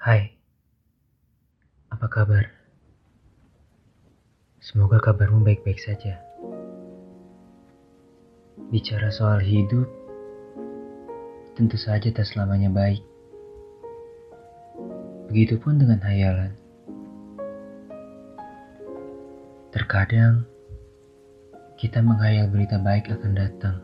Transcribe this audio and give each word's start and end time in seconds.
Hai, 0.00 0.32
apa 1.92 2.08
kabar? 2.08 2.48
Semoga 4.56 4.96
kabarmu 4.96 5.44
baik-baik 5.44 5.76
saja. 5.76 6.24
Bicara 8.72 9.12
soal 9.12 9.44
hidup, 9.44 9.84
tentu 11.52 11.76
saja 11.76 12.08
tak 12.16 12.24
selamanya 12.24 12.72
baik. 12.72 13.04
Begitupun 15.28 15.76
dengan 15.76 16.00
hayalan. 16.00 16.56
Terkadang, 19.68 20.48
kita 21.76 22.00
menghayal 22.00 22.48
berita 22.48 22.80
baik 22.80 23.12
akan 23.12 23.32
datang. 23.36 23.76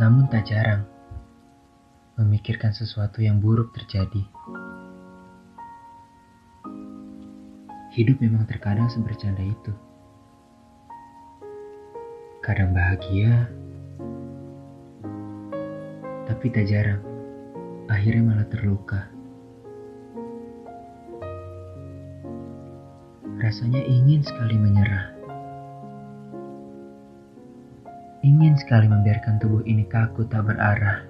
Namun 0.00 0.24
tak 0.32 0.48
jarang, 0.48 0.88
memikirkan 2.20 2.76
sesuatu 2.76 3.24
yang 3.24 3.40
buruk 3.40 3.72
terjadi. 3.72 4.22
Hidup 7.96 8.20
memang 8.22 8.46
terkadang 8.46 8.86
sebercanda 8.92 9.42
itu. 9.42 9.72
Kadang 12.44 12.76
bahagia, 12.76 13.50
tapi 16.30 16.46
tak 16.54 16.70
jarang 16.70 17.02
akhirnya 17.90 18.22
malah 18.22 18.46
terluka. 18.46 19.10
Rasanya 23.42 23.82
ingin 23.82 24.22
sekali 24.22 24.54
menyerah. 24.54 25.10
Ingin 28.22 28.54
sekali 28.54 28.86
membiarkan 28.86 29.42
tubuh 29.42 29.66
ini 29.66 29.82
kaku 29.90 30.28
tak 30.30 30.46
berarah. 30.46 31.09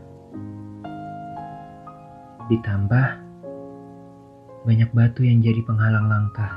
Ditambah 2.50 3.06
banyak 4.66 4.90
batu 4.90 5.22
yang 5.22 5.38
jadi 5.38 5.62
penghalang 5.62 6.10
langkah. 6.10 6.50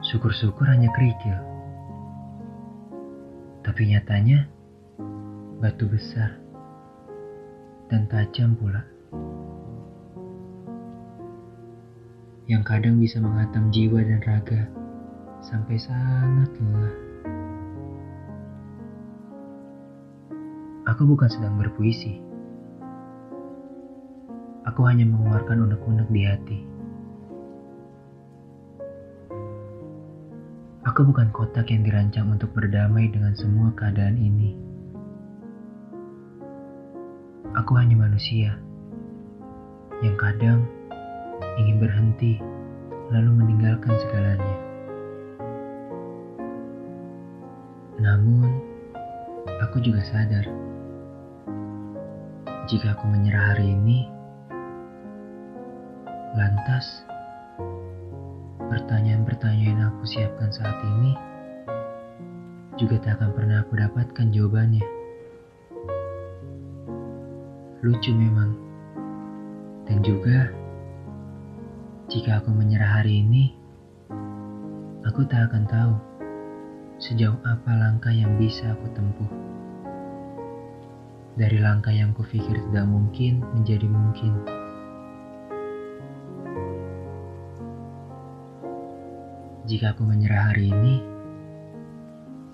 Syukur-syukur 0.00 0.64
hanya 0.64 0.88
kerikil. 0.96 1.36
Tapi 3.60 3.92
nyatanya 3.92 4.48
batu 5.60 5.84
besar 5.92 6.40
dan 7.92 8.08
tajam 8.08 8.56
pula. 8.56 8.80
Yang 12.48 12.62
kadang 12.64 12.96
bisa 12.96 13.20
menghantam 13.20 13.68
jiwa 13.68 14.00
dan 14.00 14.24
raga 14.24 14.66
sampai 15.44 15.76
sangat 15.76 16.48
lelah. 16.58 16.96
Aku 20.96 21.04
bukan 21.04 21.28
sedang 21.28 21.60
berpuisi. 21.60 22.29
Aku 24.70 24.86
hanya 24.86 25.02
mengeluarkan 25.02 25.66
unek-unek 25.66 26.08
di 26.14 26.22
hati. 26.30 26.58
Aku 30.86 31.02
bukan 31.10 31.34
kotak 31.34 31.74
yang 31.74 31.82
dirancang 31.82 32.30
untuk 32.30 32.54
berdamai 32.54 33.10
dengan 33.10 33.34
semua 33.34 33.74
keadaan 33.74 34.14
ini. 34.14 34.54
Aku 37.58 37.74
hanya 37.74 37.98
manusia 37.98 38.54
yang 40.06 40.14
kadang 40.14 40.62
ingin 41.58 41.82
berhenti 41.82 42.38
lalu 43.10 43.42
meninggalkan 43.42 43.98
segalanya. 44.06 44.56
Namun, 47.98 48.54
aku 49.66 49.82
juga 49.82 50.06
sadar 50.06 50.46
jika 52.70 52.94
aku 52.94 53.10
menyerah 53.10 53.50
hari 53.50 53.74
ini, 53.74 54.19
lantas 56.34 57.02
pertanyaan-pertanyaan 58.70 59.82
yang 59.82 59.90
aku 59.90 60.06
siapkan 60.06 60.50
saat 60.54 60.78
ini 60.98 61.12
juga 62.78 62.96
tak 63.02 63.20
akan 63.20 63.30
pernah 63.36 63.60
aku 63.60 63.76
dapatkan 63.76 64.26
jawabannya. 64.32 64.86
Lucu 67.84 68.12
memang. 68.16 68.56
Dan 69.84 70.00
juga, 70.06 70.48
jika 72.08 72.40
aku 72.40 72.54
menyerah 72.54 73.02
hari 73.02 73.20
ini, 73.20 73.52
aku 75.04 75.26
tak 75.28 75.50
akan 75.50 75.64
tahu 75.68 75.94
sejauh 77.02 77.36
apa 77.42 77.70
langkah 77.74 78.14
yang 78.14 78.38
bisa 78.40 78.70
aku 78.72 78.86
tempuh. 78.96 79.32
Dari 81.36 81.58
langkah 81.60 81.92
yang 81.92 82.16
kupikir 82.16 82.54
tidak 82.70 82.86
mungkin 82.88 83.44
menjadi 83.52 83.88
mungkin. 83.88 84.59
Jika 89.70 89.94
aku 89.94 90.02
menyerah 90.02 90.50
hari 90.50 90.66
ini, 90.66 90.98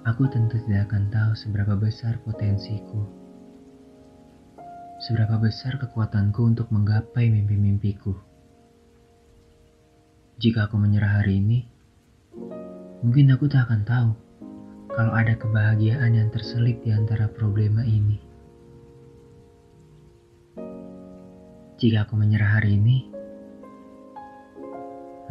aku 0.04 0.28
tentu 0.28 0.60
tidak 0.68 0.92
akan 0.92 1.08
tahu 1.08 1.32
seberapa 1.32 1.72
besar 1.72 2.20
potensiku. 2.20 3.08
Seberapa 5.00 5.40
besar 5.40 5.80
kekuatanku 5.80 6.44
untuk 6.44 6.68
menggapai 6.68 7.32
mimpi-mimpiku. 7.32 8.12
Jika 10.36 10.68
aku 10.68 10.76
menyerah 10.76 11.24
hari 11.24 11.40
ini, 11.40 11.64
mungkin 13.00 13.32
aku 13.32 13.48
tak 13.48 13.64
akan 13.64 13.88
tahu 13.88 14.10
kalau 14.92 15.16
ada 15.16 15.40
kebahagiaan 15.40 16.20
yang 16.20 16.28
terselip 16.28 16.84
di 16.84 16.92
antara 16.92 17.32
problema 17.32 17.80
ini. 17.80 18.20
Jika 21.80 22.04
aku 22.04 22.12
menyerah 22.12 22.60
hari 22.60 22.76
ini, 22.76 23.08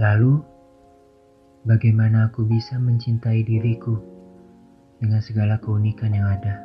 lalu 0.02 0.55
bagaimana 1.66 2.30
aku 2.30 2.46
bisa 2.46 2.78
mencintai 2.78 3.42
diriku 3.42 3.98
dengan 5.02 5.18
segala 5.18 5.58
keunikan 5.58 6.14
yang 6.14 6.30
ada. 6.30 6.62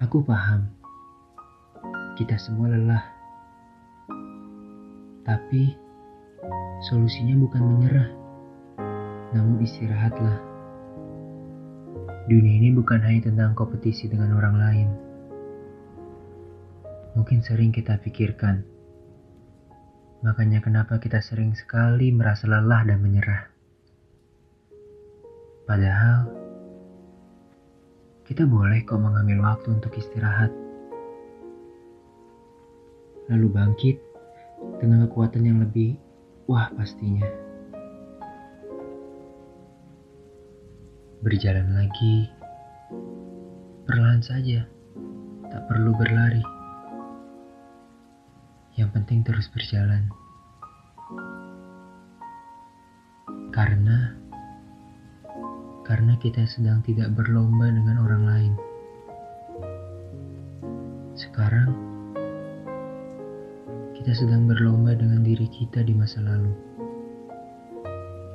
Aku 0.00 0.24
paham, 0.24 0.72
kita 2.16 2.40
semua 2.40 2.72
lelah, 2.72 3.04
tapi 5.28 5.76
solusinya 6.88 7.36
bukan 7.44 7.62
menyerah, 7.64 8.08
namun 9.36 9.60
istirahatlah. 9.60 10.40
Dunia 12.26 12.56
ini 12.56 12.72
bukan 12.72 13.04
hanya 13.04 13.28
tentang 13.28 13.52
kompetisi 13.52 14.08
dengan 14.08 14.32
orang 14.32 14.56
lain. 14.56 14.88
Mungkin 17.20 17.44
sering 17.44 17.72
kita 17.72 18.00
pikirkan, 18.00 18.75
Makanya 20.26 20.58
kenapa 20.58 20.98
kita 20.98 21.22
sering 21.22 21.54
sekali 21.54 22.10
merasa 22.10 22.50
lelah 22.50 22.82
dan 22.82 22.98
menyerah. 22.98 23.46
Padahal, 25.70 26.26
kita 28.26 28.42
boleh 28.42 28.82
kok 28.82 28.98
mengambil 28.98 29.46
waktu 29.46 29.78
untuk 29.78 29.94
istirahat. 29.94 30.50
Lalu 33.30 33.46
bangkit 33.54 33.96
dengan 34.82 35.06
kekuatan 35.06 35.46
yang 35.46 35.62
lebih 35.62 35.94
wah 36.50 36.74
pastinya. 36.74 37.26
Berjalan 41.22 41.70
lagi, 41.70 42.26
perlahan 43.86 44.26
saja, 44.26 44.66
tak 45.54 45.62
perlu 45.70 45.94
berlari. 45.94 46.55
Yang 48.76 48.90
penting 48.92 49.24
terus 49.24 49.48
berjalan. 49.48 50.12
Karena 53.56 54.12
karena 55.88 56.18
kita 56.20 56.44
sedang 56.44 56.84
tidak 56.84 57.08
berlomba 57.16 57.72
dengan 57.72 57.96
orang 58.04 58.22
lain. 58.28 58.52
Sekarang 61.16 61.72
kita 63.96 64.12
sedang 64.12 64.44
berlomba 64.44 64.92
dengan 64.92 65.24
diri 65.24 65.48
kita 65.48 65.80
di 65.80 65.96
masa 65.96 66.20
lalu. 66.20 66.52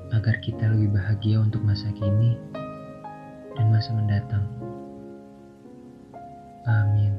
Agar 0.09 0.41
kita 0.41 0.73
lebih 0.73 0.97
bahagia 0.97 1.37
untuk 1.37 1.61
masa 1.61 1.94
kini 1.94 2.33
dan 3.53 3.69
masa 3.69 3.94
mendatang. 3.94 4.45
Amin. 6.65 7.13